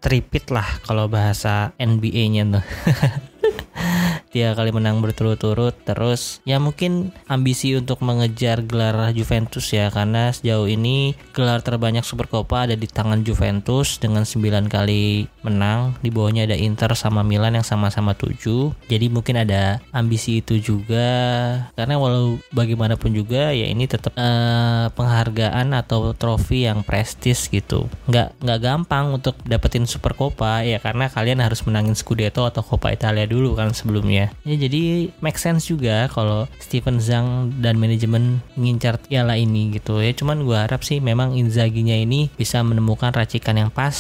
tripit 0.02 0.50
lah 0.52 0.66
kalau 0.84 1.08
bahasa 1.08 1.72
NBA-nya 1.80 2.44
tuh. 2.58 2.66
tiga 4.34 4.54
kali 4.54 4.76
menang 4.76 5.00
berturut-turut 5.00 5.74
terus 5.88 6.44
ya 6.44 6.60
mungkin 6.60 7.16
ambisi 7.32 7.74
untuk 7.78 8.04
mengejar 8.04 8.66
gelar 8.66 9.14
Juventus 9.16 9.72
ya 9.72 9.88
karena 9.94 10.34
sejauh 10.34 10.68
ini 10.68 11.16
gelar 11.32 11.64
terbanyak 11.64 12.04
Super 12.04 12.28
Supercoppa 12.28 12.66
ada 12.66 12.74
di 12.74 12.90
tangan 12.90 13.22
Juventus 13.22 14.02
dengan 14.02 14.26
9 14.26 14.74
kali 14.74 15.30
menang. 15.46 15.94
Di 16.02 16.10
bawahnya 16.10 16.50
ada 16.50 16.58
Inter 16.58 16.98
sama 16.98 17.22
Milan 17.22 17.54
yang 17.54 17.64
sama-sama 17.64 18.18
7 18.18 18.74
jadi 18.90 19.06
mungkin 19.14 19.38
ada 19.38 19.78
ambisi 19.94 20.42
itu 20.42 20.58
juga 20.58 21.08
karena 21.78 22.02
walau 22.02 22.42
bagaimanapun 22.50 23.14
juga 23.14 23.54
ya 23.54 23.70
ini 23.70 23.86
tetap 23.86 24.18
uh, 24.18 24.90
penghargaan 24.98 25.78
atau 25.78 26.18
trofi 26.18 26.66
yang 26.66 26.82
prestis 26.82 27.46
gitu. 27.54 27.86
Nggak 28.10 28.34
nggak 28.42 28.60
gampang 28.66 29.14
untuk 29.14 29.38
dapetin 29.46 29.86
Super 29.86 30.18
Supercoppa 30.18 30.66
ya 30.66 30.82
karena 30.82 31.14
kalian 31.14 31.46
harus 31.46 31.62
menangin 31.68 31.94
Scudetto 31.94 32.48
atau 32.48 32.66
Coppa 32.66 32.90
Italia 32.90 33.30
dulu 33.30 33.37
kan 33.58 33.76
sebelumnya 33.76 34.32
ya. 34.46 34.56
Jadi 34.58 35.14
make 35.20 35.38
sense 35.38 35.70
juga 35.70 36.08
kalau 36.10 36.48
Steven 36.58 36.98
Zhang 36.98 37.54
dan 37.62 37.78
manajemen 37.78 38.42
ngincar 38.58 38.98
piala 39.02 39.38
ini 39.38 39.76
gitu 39.76 40.00
ya. 40.00 40.14
Cuman 40.16 40.44
gue 40.44 40.58
harap 40.58 40.82
sih 40.82 40.98
memang 40.98 41.38
Inzaghi-nya 41.38 42.02
ini 42.02 42.32
bisa 42.34 42.64
menemukan 42.64 43.14
racikan 43.14 43.60
yang 43.60 43.72
pas 43.74 43.94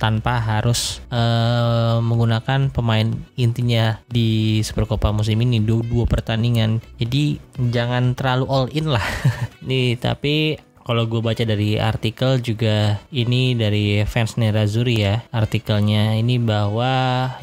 tanpa 0.00 0.40
harus 0.40 1.04
uh, 1.12 2.00
menggunakan 2.00 2.72
pemain 2.72 3.06
intinya 3.36 4.00
di 4.08 4.60
Supercopa 4.64 5.12
musim 5.12 5.38
ini 5.44 5.60
dua, 5.60 5.84
dua 5.84 6.04
pertandingan. 6.08 6.80
Jadi 6.96 7.36
jangan 7.70 8.16
terlalu 8.16 8.44
all 8.48 8.66
in 8.72 8.88
lah. 8.88 9.04
Nih 9.68 10.00
tapi 10.00 10.56
kalau 10.90 11.06
gue 11.06 11.22
baca 11.22 11.46
dari 11.46 11.78
artikel 11.78 12.42
juga 12.42 12.98
ini 13.14 13.54
dari 13.54 14.02
fans 14.02 14.34
Nerazzurri 14.34 15.06
ya 15.06 15.22
artikelnya 15.30 16.18
ini 16.18 16.42
bahwa 16.42 16.90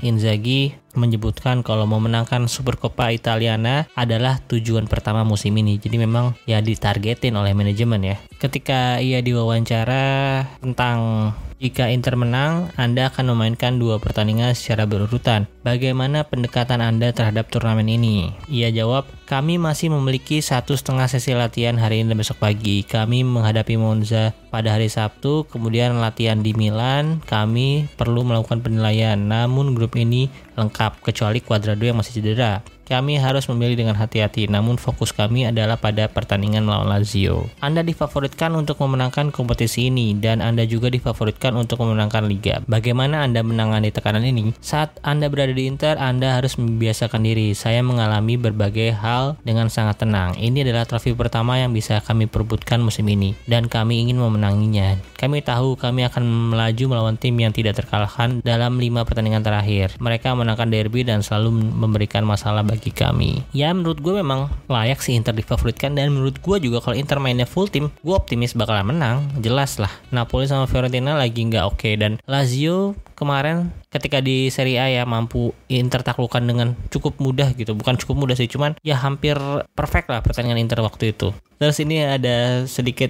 Inzaghi 0.03 0.75
menyebutkan 0.91 1.63
kalau 1.63 1.87
memenangkan 1.87 2.51
Supercoppa 2.51 3.15
Italiana 3.15 3.87
adalah 3.95 4.43
tujuan 4.51 4.89
pertama 4.91 5.23
musim 5.23 5.55
ini. 5.55 5.79
Jadi 5.79 5.95
memang 5.95 6.35
ya 6.49 6.59
ditargetin 6.59 7.37
oleh 7.39 7.53
manajemen 7.53 8.01
ya. 8.03 8.17
Ketika 8.35 8.99
ia 8.99 9.21
diwawancara 9.21 10.43
tentang 10.59 11.31
jika 11.57 11.89
Inter 11.89 12.13
menang, 12.13 12.69
Anda 12.77 13.09
akan 13.09 13.33
memainkan 13.33 13.81
dua 13.81 13.97
pertandingan 13.97 14.53
secara 14.53 14.85
berurutan. 14.85 15.49
Bagaimana 15.65 16.21
pendekatan 16.21 16.85
Anda 16.85 17.09
terhadap 17.09 17.49
turnamen 17.49 17.89
ini? 17.89 18.29
Ia 18.45 18.69
jawab, 18.69 19.09
kami 19.25 19.57
masih 19.57 19.89
memiliki 19.89 20.37
satu 20.45 20.77
setengah 20.77 21.09
sesi 21.09 21.33
latihan 21.33 21.81
hari 21.81 22.05
ini 22.05 22.13
dan 22.13 22.21
besok 22.21 22.37
pagi. 22.37 22.85
Kami 22.85 23.25
menghadapi 23.25 23.73
Monza 23.73 24.37
pada 24.53 24.77
hari 24.77 24.85
Sabtu, 24.85 25.49
kemudian 25.49 25.97
latihan 25.97 26.45
di 26.45 26.53
Milan. 26.53 27.25
Kami 27.25 27.89
perlu 27.97 28.21
melakukan 28.21 28.61
penilaian, 28.61 29.17
namun 29.17 29.73
grup 29.73 29.97
ini 29.97 30.29
lengkap 30.53 31.01
kecuali 31.01 31.41
Cuadrado 31.41 31.81
yang 31.81 31.97
masih 31.97 32.21
cedera. 32.21 32.76
Kami 32.87 33.19
harus 33.19 33.51
memilih 33.51 33.83
dengan 33.83 33.99
hati-hati, 33.99 34.47
namun 34.47 34.79
fokus 34.79 35.11
kami 35.11 35.43
adalah 35.43 35.75
pada 35.75 36.07
pertandingan 36.07 36.63
melawan 36.63 36.87
Lazio. 36.87 37.51
Anda 37.59 37.83
difavoritkan 37.83 38.55
untuk 38.55 38.79
memenangkan 38.79 39.35
kompetisi 39.35 39.91
ini, 39.91 40.15
dan 40.15 40.39
Anda 40.39 40.63
juga 40.63 40.87
difavoritkan 40.87 41.51
untuk 41.59 41.83
memenangkan 41.83 42.23
Liga. 42.31 42.63
Bagaimana 42.63 43.27
Anda 43.27 43.43
menangani 43.43 43.91
tekanan 43.91 44.23
ini? 44.23 44.55
Saat 44.63 45.03
Anda 45.03 45.27
berada 45.27 45.51
di 45.51 45.67
Inter, 45.67 45.99
Anda 45.99 46.39
harus 46.39 46.55
membiasakan 46.55 47.27
diri. 47.27 47.51
Saya 47.51 47.83
mengalami 47.83 48.39
berbagai 48.39 48.95
hal 48.95 49.35
dengan 49.43 49.67
sangat 49.67 50.07
tenang. 50.07 50.39
Ini 50.39 50.63
adalah 50.63 50.87
trofi 50.87 51.11
pertama 51.11 51.59
yang 51.59 51.75
bisa 51.75 51.99
kami 51.99 52.31
perebutkan 52.31 52.79
musim 52.79 53.03
ini, 53.11 53.35
dan 53.51 53.67
kami 53.67 54.07
ingin 54.07 54.15
memenanginya. 54.15 54.95
Kami 55.19 55.43
tahu 55.43 55.75
kami 55.75 56.07
akan 56.07 56.53
melaju 56.55 56.83
melawan 56.87 57.19
tim 57.19 57.35
yang 57.35 57.51
tidak 57.51 57.83
terkalahkan 57.83 58.39
dalam 58.47 58.79
lima 58.79 59.03
pertandingan 59.03 59.43
terakhir. 59.43 59.91
Mereka 59.99 60.31
menangkan 60.37 60.71
derby 60.71 61.03
dan 61.03 61.19
selalu 61.25 61.51
memberikan 61.73 62.21
masalah 62.21 62.61
bagi 62.61 62.76
bagi 62.77 62.93
kami. 62.93 63.31
Ya 63.51 63.73
menurut 63.73 63.97
gue 63.97 64.13
memang 64.21 64.53
layak 64.69 65.01
sih 65.01 65.17
Inter 65.17 65.33
difavoritkan 65.33 65.97
dan 65.97 66.13
menurut 66.13 66.37
gue 66.37 66.57
juga 66.61 66.79
kalau 66.79 66.95
Inter 66.95 67.17
mainnya 67.17 67.49
full 67.49 67.67
tim, 67.67 67.89
gue 68.05 68.13
optimis 68.13 68.53
bakalan 68.53 68.93
menang. 68.93 69.25
Jelas 69.41 69.81
lah. 69.81 69.89
Napoli 70.13 70.45
sama 70.45 70.69
Fiorentina 70.69 71.17
lagi 71.17 71.41
nggak 71.41 71.65
oke 71.65 71.81
okay. 71.81 71.93
dan 71.97 72.21
Lazio 72.29 72.93
kemarin 73.17 73.73
ketika 73.89 74.21
di 74.21 74.53
Serie 74.53 74.77
A 74.77 74.85
ya 74.93 75.03
mampu 75.09 75.49
Inter 75.73 76.05
taklukan 76.05 76.45
dengan 76.45 76.77
cukup 76.93 77.17
mudah 77.17 77.49
gitu 77.57 77.73
bukan 77.73 77.97
cukup 77.97 78.13
mudah 78.13 78.37
sih 78.37 78.45
cuman 78.45 78.77
ya 78.85 78.93
hampir 78.93 79.33
perfect 79.73 80.13
lah 80.13 80.21
pertandingan 80.21 80.61
Inter 80.61 80.85
waktu 80.85 81.17
itu 81.17 81.33
terus 81.57 81.81
ini 81.81 82.05
ada 82.05 82.69
sedikit 82.69 83.09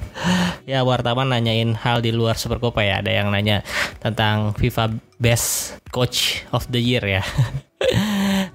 ya 0.70 0.80
wartawan 0.88 1.28
nanyain 1.28 1.76
hal 1.76 2.00
di 2.00 2.16
luar 2.16 2.40
Supercopa 2.40 2.80
ya 2.80 3.04
ada 3.04 3.12
yang 3.12 3.28
nanya 3.28 3.60
tentang 4.00 4.56
FIFA 4.56 4.96
Best 5.20 5.76
Coach 5.92 6.48
of 6.56 6.64
the 6.72 6.80
Year 6.80 7.04
ya 7.04 7.22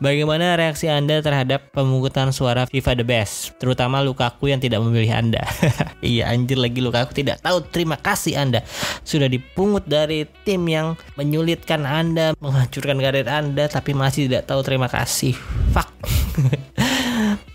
Bagaimana 0.01 0.57
reaksi 0.57 0.89
Anda 0.89 1.21
terhadap 1.21 1.69
pemungutan 1.77 2.33
suara 2.33 2.65
FIFA 2.65 2.91
The 2.97 3.05
Best, 3.05 3.53
terutama 3.61 4.01
Lukaku 4.01 4.49
yang 4.49 4.57
tidak 4.57 4.81
memilih 4.81 5.13
Anda? 5.13 5.45
iya, 6.01 6.33
anjir 6.33 6.57
lagi 6.57 6.81
Lukaku 6.81 7.13
tidak 7.13 7.37
tahu 7.45 7.61
terima 7.69 8.01
kasih 8.01 8.33
Anda 8.41 8.65
sudah 9.05 9.29
dipungut 9.29 9.85
dari 9.85 10.25
tim 10.41 10.65
yang 10.65 10.97
menyulitkan 11.21 11.85
Anda, 11.85 12.33
menghancurkan 12.41 12.97
karir 12.97 13.29
Anda 13.29 13.69
tapi 13.69 13.93
masih 13.93 14.25
tidak 14.25 14.49
tahu 14.49 14.65
terima 14.65 14.89
kasih. 14.89 15.37
Fuck. 15.69 15.93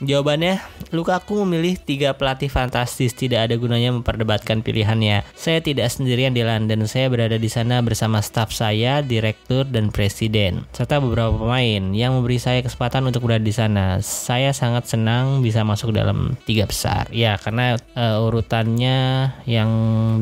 Jawabannya, 0.01 0.61
Lukaku 0.95 1.43
memilih 1.43 1.81
tiga 1.81 2.15
pelatih 2.15 2.53
fantastis. 2.53 3.17
Tidak 3.17 3.37
ada 3.37 3.55
gunanya 3.59 3.91
memperdebatkan 3.91 4.63
pilihannya. 4.63 5.27
Saya 5.35 5.59
tidak 5.59 5.91
sendirian 5.91 6.37
di 6.37 6.47
London. 6.47 6.87
Saya 6.87 7.11
berada 7.11 7.41
di 7.41 7.51
sana 7.51 7.83
bersama 7.83 8.23
staf 8.23 8.55
saya, 8.55 9.03
direktur, 9.03 9.67
dan 9.67 9.91
presiden, 9.91 10.63
serta 10.71 11.03
beberapa 11.03 11.35
pemain 11.35 11.83
yang 11.91 12.15
memberi 12.15 12.39
saya 12.39 12.63
kesempatan 12.63 13.09
untuk 13.09 13.27
berada 13.27 13.43
di 13.43 13.55
sana. 13.55 13.99
Saya 14.05 14.55
sangat 14.55 14.87
senang 14.87 15.43
bisa 15.43 15.67
masuk 15.67 15.97
dalam 15.97 16.39
tiga 16.47 16.69
besar. 16.69 17.11
Ya, 17.11 17.41
karena 17.41 17.81
uh, 17.97 18.23
urutannya 18.23 19.33
yang 19.49 19.71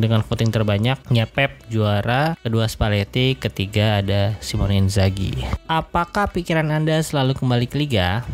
dengan 0.01 0.25
voting 0.25 0.55
terbanyak, 0.55 0.97
ya 1.13 1.29
Pep 1.29 1.67
juara, 1.69 2.39
kedua 2.41 2.71
Spalletti, 2.71 3.37
ketiga 3.37 4.01
ada 4.01 4.39
Simone 4.41 4.81
Inzaghi. 4.81 5.45
Apakah 5.69 6.31
pikiran 6.31 6.71
Anda 6.71 7.03
selalu 7.03 7.37
kembali 7.37 7.67
ke 7.69 7.77
liga? 7.77 8.25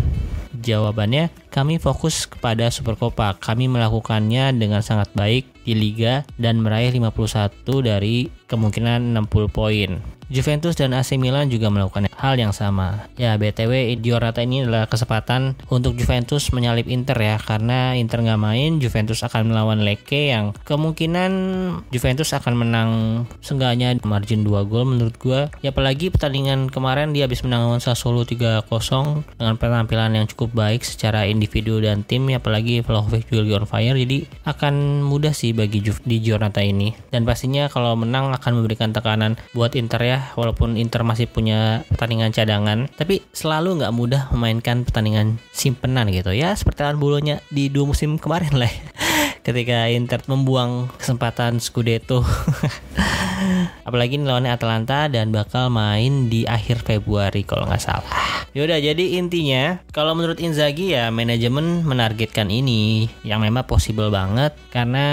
Jawabannya, 0.61 1.33
kami 1.49 1.81
fokus 1.81 2.29
kepada 2.29 2.69
Super 2.69 2.93
Copa. 2.93 3.33
Kami 3.41 3.65
melakukannya 3.65 4.53
dengan 4.61 4.85
sangat 4.85 5.09
baik 5.17 5.65
di 5.65 5.73
liga 5.73 6.29
dan 6.37 6.61
meraih 6.61 6.93
51 6.93 7.65
dari 7.81 8.29
kemungkinan 8.45 9.17
60 9.17 9.49
poin. 9.49 10.20
Juventus 10.31 10.79
dan 10.79 10.95
AC 10.95 11.19
Milan 11.19 11.51
juga 11.51 11.67
melakukan 11.75 12.07
hal 12.15 12.39
yang 12.39 12.55
sama. 12.55 13.11
Ya, 13.19 13.35
BTW 13.35 13.99
Giorata 13.99 14.47
ini 14.47 14.63
adalah 14.63 14.87
kesempatan 14.87 15.59
untuk 15.67 15.99
Juventus 15.99 16.55
menyalip 16.55 16.87
Inter 16.87 17.19
ya, 17.19 17.37
karena 17.43 17.99
Inter 17.99 18.23
nggak 18.23 18.39
main, 18.39 18.79
Juventus 18.79 19.27
akan 19.27 19.51
melawan 19.51 19.83
Lecce 19.83 20.31
yang 20.31 20.55
kemungkinan 20.63 21.33
Juventus 21.91 22.31
akan 22.31 22.55
menang 22.55 22.91
seenggaknya 23.43 23.99
margin 24.07 24.47
2 24.47 24.71
gol 24.71 24.87
menurut 24.87 25.19
gua. 25.19 25.51
Ya 25.67 25.75
apalagi 25.75 26.15
pertandingan 26.15 26.71
kemarin 26.71 27.11
dia 27.11 27.27
habis 27.27 27.43
menang 27.43 27.67
lawan 27.67 27.83
Sassuolo 27.83 28.23
3-0 28.23 28.63
dengan 29.35 29.55
penampilan 29.59 30.15
yang 30.15 30.31
cukup 30.31 30.55
baik 30.55 30.87
secara 30.87 31.27
individu 31.27 31.83
dan 31.83 32.07
tim, 32.07 32.31
ya 32.31 32.39
apalagi 32.39 32.87
Vlahovic 32.87 33.27
juga 33.27 33.59
on 33.59 33.67
fire, 33.67 33.99
jadi 33.99 34.31
akan 34.47 35.03
mudah 35.03 35.35
sih 35.35 35.51
bagi 35.51 35.83
Juve 35.83 35.99
di 36.07 36.23
Giornata 36.23 36.63
ini. 36.63 36.95
Dan 37.11 37.27
pastinya 37.27 37.67
kalau 37.67 37.99
menang 37.99 38.31
akan 38.31 38.63
memberikan 38.63 38.95
tekanan 38.95 39.35
buat 39.51 39.75
Inter 39.75 39.99
ya 40.07 40.20
walaupun 40.37 40.77
Inter 40.77 41.03
masih 41.03 41.27
punya 41.27 41.83
pertandingan 41.89 42.33
cadangan 42.35 42.89
tapi 42.97 43.25
selalu 43.33 43.83
nggak 43.83 43.95
mudah 43.95 44.23
memainkan 44.35 44.85
pertandingan 44.87 45.41
simpenan 45.51 46.09
gitu. 46.13 46.33
Ya 46.35 46.55
seperti 46.55 46.85
lawan 46.85 46.99
bulunya 47.01 47.37
di 47.51 47.69
dua 47.73 47.91
musim 47.91 48.17
kemarin 48.17 48.55
lah 48.57 48.73
ketika 49.51 49.91
Inter 49.91 50.23
membuang 50.31 50.87
kesempatan 50.95 51.59
Scudetto 51.59 52.23
Apalagi 53.89 54.21
ini 54.21 54.25
lawannya 54.29 54.53
Atalanta 54.53 55.09
dan 55.09 55.33
bakal 55.33 55.73
main 55.73 56.29
di 56.29 56.45
akhir 56.45 56.85
Februari 56.85 57.43
kalau 57.43 57.67
nggak 57.67 57.83
salah. 57.83 58.07
Yaudah 58.51 58.83
jadi 58.83 59.19
intinya 59.19 59.79
kalau 59.95 60.13
menurut 60.19 60.43
Inzaghi 60.43 60.93
ya 60.93 61.09
manajemen 61.15 61.87
menargetkan 61.87 62.51
ini 62.51 63.07
yang 63.23 63.41
memang 63.41 63.63
possible 63.65 64.11
banget 64.11 64.55
karena 64.75 65.07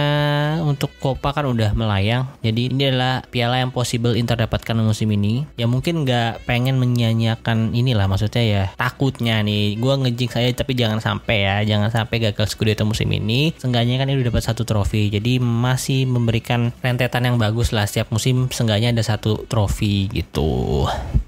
untuk 0.66 0.90
Copa 0.98 1.32
kan 1.32 1.46
udah 1.46 1.72
melayang. 1.78 2.28
Jadi 2.42 2.74
ini 2.74 2.84
adalah 2.90 3.24
piala 3.30 3.62
yang 3.62 3.70
possible 3.70 4.18
Inter 4.18 4.36
dapatkan 4.38 4.76
musim 4.82 5.14
ini. 5.14 5.46
Ya 5.56 5.70
mungkin 5.70 6.04
nggak 6.04 6.50
pengen 6.50 6.82
menyanyiakan 6.82 7.78
inilah 7.78 8.10
maksudnya 8.10 8.44
ya 8.44 8.64
takutnya 8.76 9.40
nih 9.46 9.78
gue 9.78 9.94
ngejing 10.06 10.32
saya 10.34 10.50
tapi 10.52 10.74
jangan 10.74 11.00
sampai 11.00 11.38
ya 11.46 11.56
jangan 11.64 11.94
sampai 11.94 12.30
gagal 12.30 12.52
Scudetto 12.52 12.84
musim 12.84 13.08
ini. 13.14 13.54
Seenggaknya 13.56 14.02
kan 14.02 14.10
ini 14.10 14.26
dapat 14.30 14.44
satu 14.44 14.68
trofi. 14.68 15.10
Jadi 15.10 15.40
masih 15.40 16.06
memberikan 16.06 16.76
rentetan 16.84 17.26
yang 17.26 17.38
bagus 17.40 17.72
lah. 17.72 17.88
Setiap 17.88 18.12
musim 18.12 18.52
seenggaknya 18.52 18.92
ada 18.92 19.04
satu 19.04 19.48
trofi 19.48 20.12
gitu. 20.12 20.86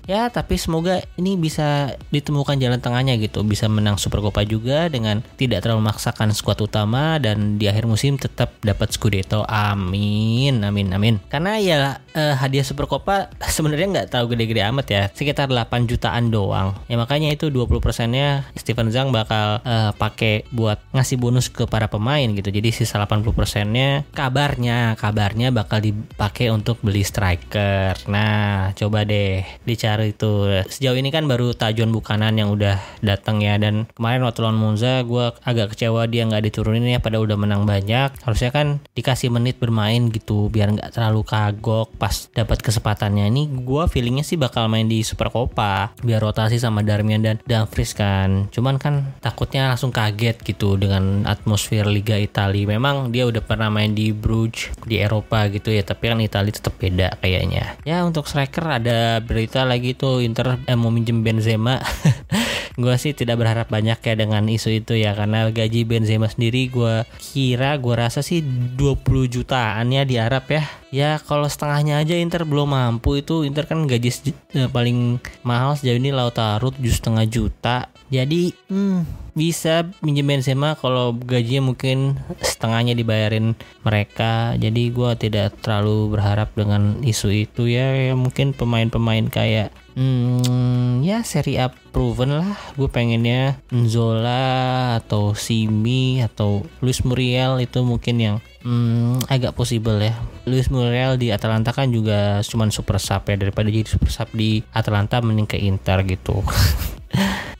Ya 0.10 0.26
tapi 0.34 0.58
semoga 0.58 1.06
ini 1.22 1.38
bisa 1.38 1.94
ditemukan 2.10 2.58
jalan 2.58 2.82
tengahnya 2.82 3.14
gitu. 3.22 3.46
Bisa 3.46 3.70
menang 3.70 4.02
Super 4.02 4.26
Copa 4.26 4.42
juga 4.42 4.90
dengan 4.90 5.22
tidak 5.38 5.62
terlalu 5.62 5.86
memaksakan 5.86 6.34
skuad 6.34 6.58
utama 6.66 7.22
dan 7.22 7.62
di 7.62 7.70
akhir 7.70 7.86
musim 7.86 8.18
tetap 8.18 8.58
dapat 8.66 8.90
Scudetto. 8.90 9.46
Amin 9.46 10.66
amin 10.66 10.90
amin. 10.98 11.16
Karena 11.30 11.62
ya 11.62 12.02
eh, 12.18 12.34
hadiah 12.34 12.66
Super 12.66 12.90
Copa 12.90 13.30
sebenarnya 13.56 13.88
nggak 14.02 14.10
tahu 14.10 14.34
gede-gede 14.34 14.66
amat 14.74 14.88
ya. 14.90 15.04
Sekitar 15.14 15.46
8 15.46 15.86
jutaan 15.86 16.34
doang. 16.34 16.74
Ya 16.90 16.98
makanya 16.98 17.30
itu 17.30 17.54
20 17.54 17.78
persennya 17.78 18.50
Steven 18.58 18.90
Zhang 18.90 19.14
bakal 19.14 19.62
eh, 19.62 19.94
pakai 19.94 20.50
buat 20.50 20.82
ngasih 20.90 21.22
bonus 21.22 21.54
ke 21.54 21.70
para 21.70 21.86
pemain 21.86 22.26
gitu. 22.34 22.50
Jadi 22.50 22.74
sisa 22.80 22.96
80 22.96 23.36
persennya 23.36 24.08
kabarnya 24.16 24.96
kabarnya 24.96 25.52
bakal 25.52 25.84
dipakai 25.84 26.48
untuk 26.48 26.80
beli 26.80 27.04
striker. 27.04 28.08
Nah 28.08 28.72
coba 28.72 29.04
deh 29.04 29.44
dicari 29.68 30.16
itu 30.16 30.64
sejauh 30.64 30.96
ini 30.96 31.12
kan 31.12 31.28
baru 31.28 31.52
Tajon 31.52 31.92
Bukanan 31.92 32.40
yang 32.40 32.56
udah 32.56 32.80
datang 33.04 33.44
ya 33.44 33.60
dan 33.60 33.92
kemarin 34.00 34.24
waktu 34.24 34.40
lawan 34.40 34.56
Monza 34.56 35.04
gue 35.04 35.36
agak 35.44 35.76
kecewa 35.76 36.08
dia 36.08 36.24
nggak 36.24 36.48
diturunin 36.48 36.88
ya 36.88 37.04
pada 37.04 37.20
udah 37.20 37.36
menang 37.36 37.68
banyak. 37.68 38.16
Harusnya 38.24 38.56
kan 38.56 38.80
dikasih 38.96 39.28
menit 39.28 39.60
bermain 39.60 40.08
gitu 40.08 40.48
biar 40.48 40.72
nggak 40.72 40.96
terlalu 40.96 41.28
kagok 41.28 41.92
pas 42.00 42.32
dapat 42.32 42.64
kesempatannya. 42.64 43.28
Ini 43.28 43.44
gue 43.60 43.84
feelingnya 43.92 44.24
sih 44.24 44.40
bakal 44.40 44.72
main 44.72 44.88
di 44.88 45.04
Super 45.04 45.28
Copa 45.28 45.92
biar 46.00 46.24
rotasi 46.24 46.56
sama 46.56 46.80
Darmian 46.80 47.26
dan 47.26 47.44
Dumfries 47.44 47.92
kan. 47.92 48.48
Cuman 48.56 48.80
kan 48.80 49.18
takutnya 49.20 49.68
langsung 49.68 49.92
kaget 49.92 50.40
gitu 50.48 50.80
dengan 50.80 51.28
atmosfer 51.28 51.84
Liga 51.90 52.16
Italia 52.16 52.69
memang 52.70 53.10
dia 53.10 53.26
udah 53.26 53.42
pernah 53.42 53.74
main 53.74 53.98
di 53.98 54.14
Bruges 54.14 54.70
di 54.86 55.02
Eropa 55.02 55.50
gitu 55.50 55.74
ya 55.74 55.82
tapi 55.82 56.14
kan 56.14 56.22
Italia 56.22 56.54
tetap 56.54 56.78
beda 56.78 57.18
kayaknya. 57.18 57.82
Ya 57.82 58.06
untuk 58.06 58.30
striker 58.30 58.78
ada 58.78 59.18
berita 59.26 59.66
lagi 59.66 59.98
gitu 59.98 60.22
Inter 60.22 60.62
eh, 60.70 60.78
mau 60.78 60.94
minjem 60.94 61.26
Benzema. 61.26 61.82
Gue 62.80 62.96
sih 62.96 63.12
tidak 63.12 63.42
berharap 63.42 63.68
banyak 63.68 64.00
ya 64.00 64.14
dengan 64.16 64.46
isu 64.48 64.86
itu 64.86 64.94
ya 64.96 65.12
karena 65.12 65.50
gaji 65.52 65.84
Benzema 65.84 66.32
sendiri 66.32 66.72
gue 66.72 67.04
kira 67.20 67.76
gue 67.76 67.92
rasa 67.92 68.24
sih 68.24 68.40
20 68.40 69.04
jutaan 69.28 69.92
ya 69.92 70.08
di 70.08 70.16
Arab 70.16 70.48
ya 70.48 70.64
ya 70.90 71.22
kalau 71.22 71.46
setengahnya 71.46 72.02
aja 72.02 72.18
Inter 72.18 72.46
belum 72.46 72.74
mampu. 72.74 73.22
Itu 73.22 73.46
Inter 73.46 73.66
kan 73.66 73.86
gaji 73.86 74.10
eh, 74.58 74.70
paling 74.70 75.22
mahal 75.46 75.78
sejauh 75.78 75.98
ini 75.98 76.14
Lautaro 76.14 76.74
7 76.74 76.82
setengah 76.90 77.26
juta. 77.30 77.78
Jadi 78.10 78.54
hmm, 78.74 79.30
bisa 79.38 79.86
minjem 80.02 80.26
Benzema 80.26 80.74
kalau 80.74 81.14
gajinya 81.14 81.72
mungkin 81.72 82.18
setengahnya 82.42 82.98
dibayarin 82.98 83.54
mereka. 83.86 84.58
Jadi 84.58 84.90
gue 84.90 85.12
tidak 85.16 85.62
terlalu 85.62 86.18
berharap 86.18 86.50
dengan 86.58 87.00
isu 87.06 87.30
itu. 87.46 87.70
Ya, 87.70 88.10
ya 88.12 88.14
mungkin 88.18 88.58
pemain-pemain 88.58 89.30
kayak 89.30 89.70
hmm, 89.94 91.06
ya 91.06 91.22
seri 91.22 91.62
A 91.62 91.70
proven 91.70 92.34
lah. 92.34 92.58
Gue 92.74 92.90
pengennya 92.90 93.62
Zola 93.86 94.98
atau 94.98 95.38
Simi 95.38 96.26
atau 96.26 96.66
Luis 96.82 97.06
Muriel 97.06 97.62
itu 97.62 97.86
mungkin 97.86 98.16
yang 98.18 98.38
hmm, 98.66 99.30
agak 99.30 99.56
possible 99.56 100.02
ya 100.02 100.18
Luis 100.50 100.74
Muriel 100.74 101.16
di 101.22 101.30
Atalanta 101.30 101.70
kan 101.70 101.94
juga 101.94 102.42
cuman 102.42 102.74
super 102.74 102.98
sub 102.98 103.22
ya 103.30 103.38
daripada 103.38 103.70
jadi 103.70 103.86
super 103.86 104.10
sub 104.10 104.30
di 104.34 104.66
Atalanta 104.74 105.22
mending 105.22 105.46
ke 105.46 105.58
Inter 105.62 106.02
gitu. 106.04 106.42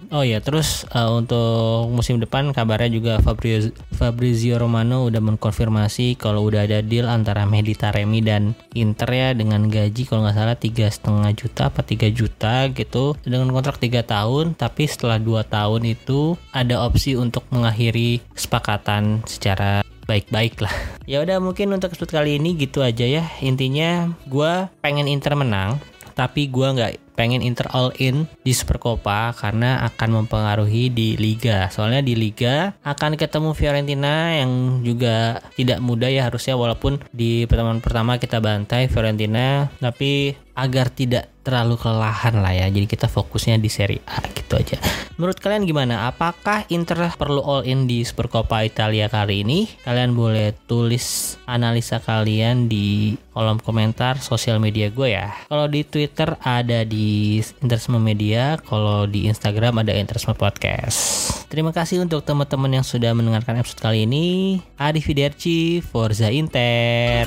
Oh 0.10 0.26
ya, 0.26 0.42
terus 0.42 0.90
uh, 0.90 1.22
untuk 1.22 1.86
musim 1.94 2.18
depan 2.18 2.50
kabarnya 2.50 2.90
juga 2.90 3.14
Fabrizio, 3.22 3.70
Fabrizio 3.94 4.58
Romano 4.58 5.06
udah 5.06 5.22
mengkonfirmasi 5.22 6.18
kalau 6.18 6.50
udah 6.50 6.66
ada 6.66 6.82
deal 6.82 7.06
antara 7.06 7.46
Mehdi 7.46 7.78
Taremi 7.78 8.26
dan 8.26 8.58
Inter 8.74 9.06
ya 9.14 9.30
dengan 9.38 9.70
gaji 9.70 10.10
kalau 10.10 10.26
nggak 10.26 10.34
salah 10.34 10.58
tiga 10.58 10.90
setengah 10.90 11.30
juta 11.38 11.70
apa 11.70 11.86
tiga 11.86 12.10
juta 12.10 12.74
gitu. 12.74 13.14
Dengan 13.22 13.54
kontrak 13.54 13.78
tiga 13.78 14.02
tahun, 14.02 14.58
tapi 14.58 14.90
setelah 14.90 15.22
dua 15.22 15.46
tahun 15.46 15.86
itu 15.86 16.34
ada 16.58 16.82
opsi 16.82 17.14
untuk 17.14 17.46
mengakhiri 17.54 18.26
kesepakatan 18.34 19.22
secara 19.30 19.86
baik-baik 20.10 20.66
lah. 20.66 20.74
Ya 21.06 21.22
udah 21.22 21.38
mungkin 21.38 21.70
untuk 21.70 21.94
episode 21.94 22.10
kali 22.10 22.42
ini 22.42 22.58
gitu 22.58 22.82
aja 22.82 23.06
ya. 23.06 23.30
Intinya 23.46 24.10
gue 24.26 24.66
pengen 24.82 25.06
Inter 25.06 25.38
menang, 25.38 25.78
tapi 26.18 26.50
gue 26.50 26.66
nggak 26.66 26.94
pengen 27.20 27.44
Inter 27.44 27.68
all 27.76 27.92
in 28.00 28.32
di 28.48 28.56
Super 28.56 28.80
Copa 28.80 29.36
karena 29.36 29.84
akan 29.92 30.24
mempengaruhi 30.24 30.88
di 30.88 31.20
Liga. 31.20 31.68
Soalnya 31.68 32.00
di 32.00 32.16
Liga 32.16 32.72
akan 32.80 33.20
ketemu 33.20 33.52
Fiorentina 33.52 34.40
yang 34.40 34.80
juga 34.88 35.44
tidak 35.60 35.84
mudah 35.84 36.08
ya 36.08 36.32
harusnya 36.32 36.56
walaupun 36.56 37.04
di 37.12 37.44
pertemuan 37.44 37.84
pertama 37.84 38.16
kita 38.16 38.40
bantai 38.40 38.88
Fiorentina 38.88 39.68
tapi 39.84 40.32
agar 40.64 40.92
tidak 40.92 41.32
terlalu 41.50 41.82
kelelahan 41.82 42.46
lah 42.46 42.54
ya. 42.54 42.68
Jadi 42.70 42.86
kita 42.86 43.10
fokusnya 43.10 43.58
di 43.58 43.72
Serie 43.72 44.04
A 44.06 44.22
gitu 44.22 44.54
aja. 44.60 44.78
Menurut 45.18 45.42
kalian 45.42 45.66
gimana? 45.66 46.06
Apakah 46.06 46.70
Inter 46.70 47.10
perlu 47.18 47.42
all 47.42 47.66
in 47.66 47.90
di 47.90 48.06
Supercoppa 48.06 48.62
Italia 48.62 49.10
kali 49.10 49.42
ini? 49.42 49.66
Kalian 49.82 50.14
boleh 50.14 50.54
tulis 50.70 51.36
analisa 51.50 51.98
kalian 51.98 52.70
di 52.70 53.18
kolom 53.34 53.58
komentar 53.58 54.22
sosial 54.22 54.62
media 54.62 54.94
gue 54.94 55.16
ya. 55.16 55.34
Kalau 55.50 55.66
di 55.66 55.82
Twitter 55.88 56.38
ada 56.44 56.86
di 56.86 57.42
Interisme 57.64 57.98
Media, 57.98 58.60
kalau 58.62 59.10
di 59.10 59.26
Instagram 59.26 59.82
ada 59.82 59.96
Interisme 59.96 60.38
Podcast. 60.38 61.32
Terima 61.50 61.74
kasih 61.74 62.06
untuk 62.06 62.22
teman-teman 62.22 62.80
yang 62.80 62.86
sudah 62.86 63.16
mendengarkan 63.18 63.58
episode 63.58 63.82
kali 63.82 64.06
ini. 64.06 64.60
Adi 64.78 65.02
Fiderci, 65.02 65.82
Forza 65.82 66.30
Inter. 66.30 67.26